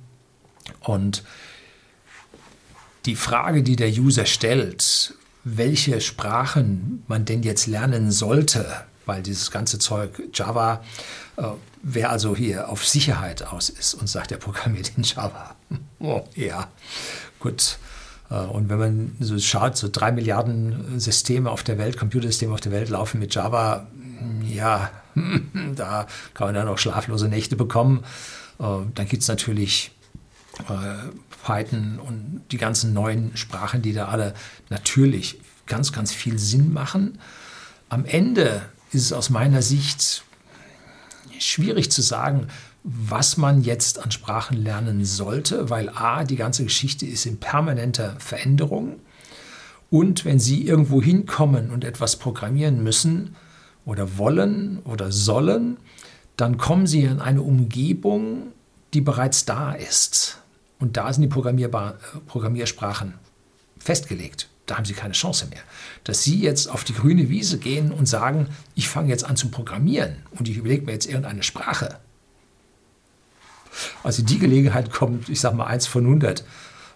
Und 0.82 1.24
die 3.06 3.16
Frage, 3.16 3.64
die 3.64 3.76
der 3.76 3.90
User 3.90 4.26
stellt, 4.26 5.14
welche 5.44 6.02
Sprachen 6.02 7.04
man 7.08 7.26
denn 7.26 7.42
jetzt 7.42 7.68
lernen 7.68 8.12
sollte, 8.12 8.66
weil 9.08 9.24
dieses 9.24 9.50
ganze 9.50 9.80
Zeug 9.80 10.22
Java, 10.34 10.84
äh, 11.38 11.44
wer 11.82 12.12
also 12.12 12.36
hier 12.36 12.70
auf 12.70 12.86
Sicherheit 12.86 13.48
aus 13.48 13.70
ist 13.70 13.96
und 13.96 14.08
sagt, 14.08 14.32
er 14.32 14.38
programmiert 14.38 14.92
in 14.96 15.04
Java. 15.04 15.56
Oh, 16.00 16.24
ja, 16.36 16.68
gut. 17.40 17.80
Äh, 18.30 18.36
und 18.36 18.70
wenn 18.70 18.78
man 18.78 19.16
so 19.20 19.40
schaut, 19.40 19.78
so 19.78 19.90
drei 19.92 20.12
Milliarden 20.12 21.00
Systeme 21.00 21.50
auf 21.50 21.64
der 21.64 21.80
Welt, 21.80 21.98
Computersysteme 21.98 22.54
auf 22.54 22.62
der 22.62 22.72
Welt 22.72 22.90
laufen 22.90 23.20
mit 23.20 23.34
Java, 23.34 23.88
ja, 24.48 24.92
da 25.76 26.06
kann 26.36 26.48
man 26.48 26.56
dann 26.56 26.68
auch 26.68 26.78
schlaflose 26.78 27.28
Nächte 27.28 27.56
bekommen. 27.56 28.04
Äh, 28.60 28.64
dann 28.94 29.08
gibt 29.08 29.24
es 29.24 29.28
natürlich 29.28 29.92
äh, 30.70 31.10
Python 31.44 32.00
und 32.00 32.44
die 32.52 32.58
ganzen 32.58 32.94
neuen 32.94 33.36
Sprachen, 33.38 33.82
die 33.82 33.94
da 33.94 34.08
alle 34.08 34.34
natürlich 34.70 35.40
ganz, 35.66 35.92
ganz 35.92 36.14
viel 36.14 36.38
Sinn 36.40 36.74
machen. 36.74 37.20
Am 37.90 38.06
Ende 38.06 38.62
ist 38.92 39.04
es 39.04 39.14
aus 39.14 39.30
meiner 39.30 39.62
Sicht 39.62 40.24
schwierig 41.40 41.92
zu 41.92 42.02
sagen, 42.02 42.48
was 42.84 43.38
man 43.38 43.64
jetzt 43.64 44.00
an 44.00 44.12
Sprachen 44.12 44.58
lernen 44.58 45.04
sollte, 45.04 45.70
weil 45.70 45.90
a, 45.90 46.24
die 46.24 46.38
ganze 46.38 46.64
Geschichte 46.64 47.06
ist 47.06 47.26
in 47.26 47.38
permanenter 47.38 48.16
Veränderung 48.20 49.00
Und 49.90 50.26
wenn 50.26 50.40
Sie 50.40 50.66
irgendwo 50.66 51.02
hinkommen 51.02 51.72
und 51.72 51.84
etwas 51.84 52.18
programmieren 52.18 52.84
müssen 52.84 53.36
oder 53.86 54.18
wollen 54.18 54.80
oder 54.84 55.12
sollen, 55.12 55.78
dann 56.36 56.58
kommen 56.58 56.88
Sie 56.88 57.04
in 57.04 57.22
eine 57.22 57.42
Umgebung, 57.42 58.52
die 58.94 59.02
bereits 59.02 59.46
da 59.46 59.72
ist. 59.74 60.42
Und 60.80 60.98
da 60.98 61.12
sind 61.12 61.24
die 61.24 61.28
Programmiersprachen 61.28 63.14
festgelegt. 63.80 64.50
Da 64.68 64.78
haben 64.78 64.86
Sie 64.86 64.94
keine 64.94 65.14
Chance 65.14 65.48
mehr. 65.48 65.62
Dass 66.04 66.24
Sie 66.24 66.40
jetzt 66.40 66.68
auf 66.68 66.84
die 66.84 66.94
grüne 66.94 67.30
Wiese 67.30 67.58
gehen 67.58 67.92
und 67.92 68.06
sagen, 68.06 68.48
ich 68.76 68.88
fange 68.88 69.10
jetzt 69.10 69.24
an 69.24 69.36
zu 69.36 69.50
programmieren 69.50 70.18
und 70.32 70.48
ich 70.48 70.58
überlege 70.58 70.86
mir 70.86 70.92
jetzt 70.92 71.08
irgendeine 71.08 71.42
Sprache. 71.42 72.00
Also 74.04 74.24
die 74.24 74.40
Gelegenheit 74.40 74.92
kommt, 74.92 75.30
ich 75.30 75.40
sage 75.40 75.56
mal, 75.56 75.66
eins 75.66 75.88
von 75.88 76.04
100 76.04 76.44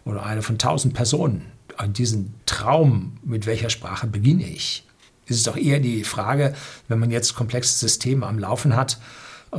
oder 0.06 0.26
eine 0.26 0.42
von 0.42 0.56
1000 0.56 0.94
Personen 0.94 1.52
an 1.78 1.94
diesen 1.94 2.34
Traum, 2.46 3.18
mit 3.24 3.46
welcher 3.46 3.70
Sprache 3.70 4.08
beginne 4.08 4.48
ich. 4.48 4.86
Es 5.28 5.38
ist 5.38 5.48
doch 5.48 5.58
eher 5.58 5.80
die 5.80 6.04
Frage, 6.04 6.54
wenn 6.90 7.00
man 7.00 7.10
jetzt 7.10 7.36
komplexe 7.36 7.78
Systeme 7.78 8.26
am 8.26 8.38
Laufen 8.38 8.76
hat, 8.76 9.00
äh, 9.54 9.58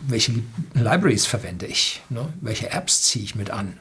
welche 0.00 0.32
Libraries 0.74 1.26
verwende 1.26 1.66
ich, 1.66 2.02
ne? 2.08 2.32
welche 2.40 2.70
Apps 2.70 3.02
ziehe 3.02 3.24
ich 3.24 3.34
mit 3.34 3.50
an. 3.50 3.78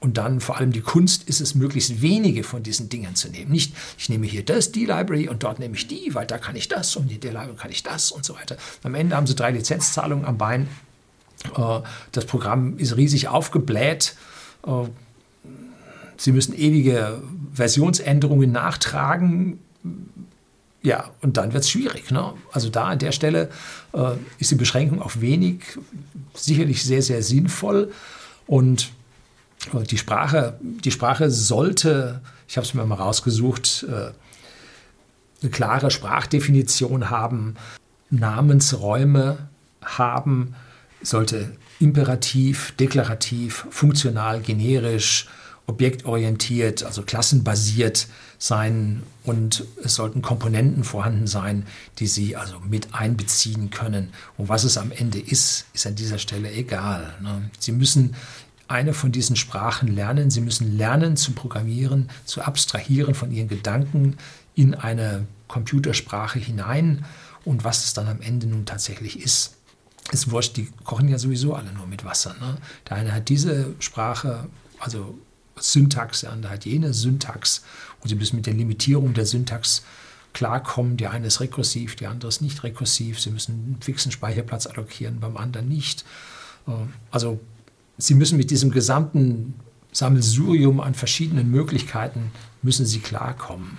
Und 0.00 0.16
dann 0.16 0.40
vor 0.40 0.56
allem 0.56 0.72
die 0.72 0.80
Kunst 0.80 1.24
ist 1.24 1.42
es, 1.42 1.54
möglichst 1.54 2.00
wenige 2.00 2.42
von 2.42 2.62
diesen 2.62 2.88
Dingen 2.88 3.14
zu 3.14 3.28
nehmen. 3.28 3.52
Nicht, 3.52 3.74
ich 3.98 4.08
nehme 4.08 4.26
hier 4.26 4.42
das, 4.42 4.72
die 4.72 4.86
Library 4.86 5.28
und 5.28 5.42
dort 5.42 5.58
nehme 5.58 5.76
ich 5.76 5.88
die, 5.88 6.14
weil 6.14 6.26
da 6.26 6.38
kann 6.38 6.56
ich 6.56 6.68
das 6.68 6.96
und 6.96 7.12
in 7.12 7.20
der 7.20 7.32
Library 7.32 7.56
kann 7.56 7.70
ich 7.70 7.82
das 7.82 8.10
und 8.10 8.24
so 8.24 8.34
weiter. 8.34 8.56
Am 8.82 8.94
Ende 8.94 9.14
haben 9.14 9.26
sie 9.26 9.34
drei 9.34 9.50
Lizenzzahlungen 9.50 10.24
am 10.24 10.38
Bein. 10.38 10.68
Äh, 11.54 11.80
das 12.12 12.24
Programm 12.24 12.78
ist 12.78 12.96
riesig 12.96 13.28
aufgebläht. 13.28 14.14
Äh, 14.66 14.84
sie 16.16 16.32
müssen 16.32 16.54
ewige 16.54 17.20
Versionsänderungen 17.52 18.50
nachtragen. 18.50 19.58
Ja, 20.82 21.10
und 21.20 21.36
dann 21.36 21.52
wird 21.52 21.64
es 21.64 21.70
schwierig. 21.70 22.10
Ne? 22.10 22.32
Also 22.52 22.70
da 22.70 22.84
an 22.84 22.98
der 22.98 23.12
Stelle 23.12 23.50
äh, 23.92 24.12
ist 24.38 24.50
die 24.50 24.54
Beschränkung 24.54 25.02
auf 25.02 25.20
wenig 25.20 25.60
sicherlich 26.32 26.84
sehr, 26.84 27.02
sehr 27.02 27.22
sinnvoll. 27.22 27.92
Und 28.46 28.92
die 29.90 29.98
Sprache, 29.98 30.58
die 30.60 30.90
Sprache 30.90 31.30
sollte, 31.30 32.20
ich 32.48 32.56
habe 32.56 32.66
es 32.66 32.74
mir 32.74 32.84
mal 32.84 32.96
rausgesucht, 32.96 33.86
äh, 33.88 34.12
eine 35.42 35.50
klare 35.50 35.90
Sprachdefinition 35.90 37.10
haben, 37.10 37.56
Namensräume 38.10 39.48
haben, 39.82 40.54
sollte 41.02 41.56
imperativ, 41.78 42.74
deklarativ, 42.78 43.66
funktional, 43.70 44.40
generisch, 44.40 45.28
objektorientiert, 45.66 46.82
also 46.82 47.02
klassenbasiert 47.02 48.08
sein 48.38 49.02
und 49.24 49.64
es 49.84 49.94
sollten 49.94 50.20
Komponenten 50.20 50.82
vorhanden 50.82 51.26
sein, 51.26 51.66
die 51.98 52.06
Sie 52.06 52.36
also 52.36 52.58
mit 52.58 52.92
einbeziehen 52.92 53.70
können. 53.70 54.12
Und 54.36 54.48
was 54.48 54.64
es 54.64 54.76
am 54.76 54.90
Ende 54.90 55.20
ist, 55.20 55.66
ist 55.72 55.86
an 55.86 55.94
dieser 55.94 56.18
Stelle 56.18 56.50
egal. 56.50 57.14
Ne? 57.22 57.50
Sie 57.58 57.72
müssen 57.72 58.16
eine 58.70 58.94
von 58.94 59.12
diesen 59.12 59.36
Sprachen 59.36 59.88
lernen. 59.88 60.30
Sie 60.30 60.40
müssen 60.40 60.76
lernen 60.76 61.16
zu 61.16 61.32
programmieren, 61.32 62.08
zu 62.24 62.42
abstrahieren 62.42 63.14
von 63.14 63.32
ihren 63.32 63.48
Gedanken 63.48 64.16
in 64.54 64.74
eine 64.74 65.26
Computersprache 65.48 66.38
hinein 66.38 67.04
und 67.44 67.64
was 67.64 67.84
es 67.84 67.94
dann 67.94 68.08
am 68.08 68.20
Ende 68.20 68.46
nun 68.46 68.66
tatsächlich 68.66 69.20
ist. 69.20 69.56
Ist 70.12 70.30
wurscht, 70.30 70.56
die 70.56 70.68
kochen 70.84 71.08
ja 71.08 71.18
sowieso 71.18 71.54
alle 71.54 71.72
nur 71.72 71.86
mit 71.86 72.04
Wasser. 72.04 72.34
Ne? 72.40 72.56
Der 72.88 72.96
eine 72.96 73.12
hat 73.12 73.28
diese 73.28 73.74
Sprache, 73.80 74.48
also 74.78 75.18
Syntax, 75.58 76.20
der 76.20 76.32
andere 76.32 76.52
hat 76.52 76.64
jene 76.64 76.94
Syntax 76.94 77.62
und 78.00 78.08
sie 78.08 78.14
müssen 78.14 78.36
mit 78.36 78.46
der 78.46 78.54
Limitierung 78.54 79.14
der 79.14 79.26
Syntax 79.26 79.82
klarkommen. 80.32 80.96
Die 80.96 81.06
eine 81.06 81.26
ist 81.26 81.40
rekursiv, 81.40 81.96
die 81.96 82.06
andere 82.06 82.28
ist 82.28 82.40
nicht 82.40 82.62
rekursiv. 82.62 83.20
Sie 83.20 83.30
müssen 83.30 83.52
einen 83.52 83.82
fixen 83.82 84.12
Speicherplatz 84.12 84.66
allokieren, 84.66 85.20
beim 85.20 85.36
anderen 85.36 85.68
nicht. 85.68 86.04
Äh, 86.66 86.72
also 87.10 87.40
Sie 88.00 88.14
müssen 88.14 88.36
mit 88.36 88.50
diesem 88.50 88.70
gesamten 88.70 89.54
Sammelsurium 89.92 90.80
an 90.80 90.94
verschiedenen 90.94 91.50
Möglichkeiten, 91.50 92.32
müssen 92.62 92.86
Sie 92.86 93.00
klarkommen. 93.00 93.78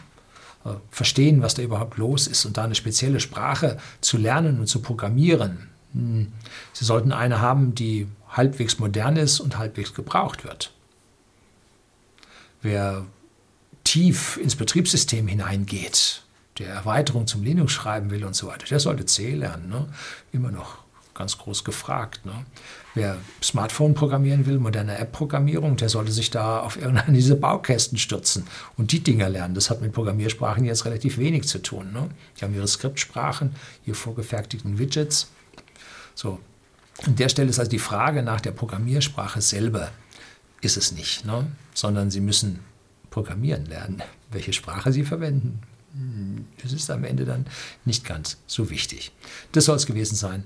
Äh, 0.63 0.69
verstehen, 0.91 1.41
was 1.41 1.55
da 1.55 1.63
überhaupt 1.63 1.97
los 1.97 2.27
ist 2.27 2.45
und 2.45 2.57
da 2.57 2.65
eine 2.65 2.75
spezielle 2.75 3.19
Sprache 3.19 3.77
zu 3.99 4.17
lernen 4.17 4.59
und 4.59 4.67
zu 4.67 4.81
programmieren. 4.81 5.69
Hm. 5.93 6.31
Sie 6.73 6.85
sollten 6.85 7.11
eine 7.11 7.41
haben, 7.41 7.73
die 7.73 8.07
halbwegs 8.29 8.79
modern 8.79 9.17
ist 9.17 9.39
und 9.39 9.57
halbwegs 9.57 9.93
gebraucht 9.93 10.43
wird. 10.43 10.71
Wer 12.61 13.05
tief 13.83 14.37
ins 14.37 14.55
Betriebssystem 14.55 15.27
hineingeht, 15.27 16.23
der 16.59 16.69
Erweiterung 16.69 17.25
zum 17.25 17.43
Linux 17.43 17.71
schreiben 17.71 18.11
will 18.11 18.23
und 18.23 18.35
so 18.35 18.47
weiter, 18.47 18.67
der 18.67 18.79
sollte 18.79 19.05
C 19.05 19.33
lernen. 19.33 19.67
Ne? 19.67 19.87
Immer 20.31 20.51
noch 20.51 20.77
ganz 21.13 21.37
groß 21.37 21.63
gefragt. 21.63 22.25
Ne? 22.25 22.45
Wer 22.93 23.17
Smartphone 23.43 23.93
programmieren 23.93 24.45
will, 24.45 24.59
moderne 24.59 24.97
App-Programmierung, 24.97 25.77
der 25.77 25.89
sollte 25.89 26.11
sich 26.11 26.31
da 26.31 26.59
auf 26.59 26.77
irgendeine 26.77 27.13
dieser 27.17 27.35
Baukästen 27.35 27.97
stürzen 27.97 28.45
und 28.77 28.91
die 28.91 29.01
Dinger 29.01 29.29
lernen. 29.29 29.55
Das 29.55 29.69
hat 29.69 29.81
mit 29.81 29.93
Programmiersprachen 29.93 30.65
jetzt 30.65 30.85
relativ 30.85 31.17
wenig 31.17 31.47
zu 31.47 31.61
tun. 31.61 31.91
Ne? 31.93 32.09
Die 32.39 32.45
haben 32.45 32.55
ihre 32.55 32.67
Skriptsprachen, 32.67 33.55
ihre 33.85 33.95
vorgefertigten 33.95 34.77
Widgets. 34.79 35.31
So. 36.15 36.39
An 37.05 37.15
der 37.15 37.29
Stelle 37.29 37.49
ist 37.49 37.57
also 37.57 37.71
die 37.71 37.79
Frage 37.79 38.21
nach 38.21 38.41
der 38.41 38.51
Programmiersprache 38.51 39.41
selber 39.41 39.91
ist 40.61 40.77
es 40.77 40.91
nicht, 40.91 41.25
ne? 41.25 41.47
sondern 41.73 42.11
Sie 42.11 42.21
müssen 42.21 42.59
programmieren 43.09 43.65
lernen. 43.65 44.03
Welche 44.29 44.53
Sprache 44.53 44.91
Sie 44.91 45.03
verwenden, 45.03 45.61
das 46.61 46.71
ist 46.71 46.89
am 46.89 47.03
Ende 47.03 47.25
dann 47.25 47.45
nicht 47.85 48.05
ganz 48.05 48.37
so 48.47 48.69
wichtig. 48.69 49.11
Das 49.51 49.65
soll 49.65 49.75
es 49.75 49.85
gewesen 49.85 50.15
sein. 50.15 50.45